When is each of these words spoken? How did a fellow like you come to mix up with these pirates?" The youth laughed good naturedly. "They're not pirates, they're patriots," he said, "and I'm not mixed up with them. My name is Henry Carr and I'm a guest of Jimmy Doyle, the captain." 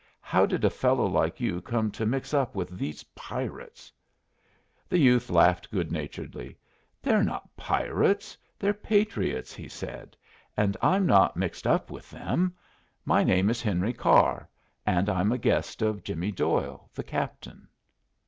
How 0.21 0.47
did 0.47 0.65
a 0.65 0.69
fellow 0.71 1.05
like 1.05 1.39
you 1.39 1.61
come 1.61 1.91
to 1.91 2.07
mix 2.07 2.33
up 2.33 2.55
with 2.55 2.71
these 2.75 3.03
pirates?" 3.13 3.91
The 4.89 4.97
youth 4.97 5.29
laughed 5.29 5.69
good 5.69 5.91
naturedly. 5.91 6.57
"They're 7.03 7.23
not 7.23 7.55
pirates, 7.55 8.35
they're 8.57 8.73
patriots," 8.73 9.53
he 9.53 9.67
said, 9.67 10.17
"and 10.57 10.75
I'm 10.81 11.05
not 11.05 11.37
mixed 11.37 11.67
up 11.67 11.91
with 11.91 12.09
them. 12.09 12.55
My 13.05 13.23
name 13.23 13.47
is 13.51 13.61
Henry 13.61 13.93
Carr 13.93 14.49
and 14.87 15.07
I'm 15.07 15.31
a 15.31 15.37
guest 15.37 15.83
of 15.83 16.03
Jimmy 16.03 16.31
Doyle, 16.31 16.89
the 16.95 17.03
captain." 17.03 17.67